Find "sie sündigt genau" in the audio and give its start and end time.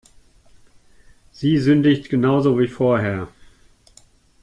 1.31-2.41